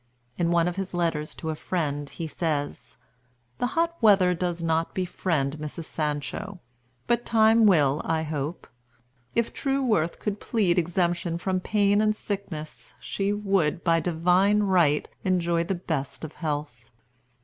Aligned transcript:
In 0.35 0.49
one 0.49 0.67
of 0.67 0.77
his 0.77 0.95
letters 0.95 1.35
to 1.35 1.51
a 1.51 1.55
friend 1.55 2.09
he 2.09 2.25
says: 2.25 2.97
"The 3.59 3.67
hot 3.77 3.95
weather 4.01 4.33
does 4.33 4.63
not 4.63 4.95
befriend 4.95 5.59
Mrs. 5.59 5.85
Sancho, 5.85 6.57
but 7.05 7.23
time 7.23 7.67
will, 7.67 8.01
I 8.03 8.23
hope. 8.23 8.65
If 9.35 9.53
true 9.53 9.83
worth 9.83 10.17
could 10.17 10.39
plead 10.39 10.79
exemption 10.79 11.37
from 11.37 11.59
pain 11.59 12.01
and 12.01 12.15
sickness, 12.15 12.93
she 12.99 13.31
would, 13.31 13.83
by 13.83 13.97
right 13.97 14.03
divine, 14.03 15.03
enjoy 15.23 15.65
the 15.65 15.75
best 15.75 16.23
of 16.23 16.33
health." 16.33 16.89